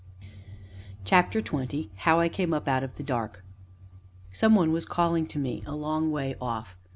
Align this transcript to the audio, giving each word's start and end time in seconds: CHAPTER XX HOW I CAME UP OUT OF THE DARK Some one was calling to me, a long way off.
CHAPTER 1.05 1.43
XX 1.43 1.89
HOW 1.95 2.19
I 2.21 2.27
CAME 2.27 2.55
UP 2.55 2.67
OUT 2.67 2.83
OF 2.83 2.95
THE 2.95 3.03
DARK 3.03 3.43
Some 4.31 4.55
one 4.55 4.71
was 4.71 4.83
calling 4.83 5.27
to 5.27 5.37
me, 5.37 5.61
a 5.67 5.75
long 5.75 6.09
way 6.09 6.33
off. 6.41 6.75